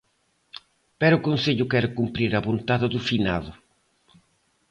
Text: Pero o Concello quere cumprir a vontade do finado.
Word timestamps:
Pero 0.99 1.15
o 1.17 1.23
Concello 1.27 1.69
quere 1.71 1.95
cumprir 1.99 2.31
a 2.33 2.45
vontade 2.49 2.85
do 2.93 2.99
finado. 3.09 3.51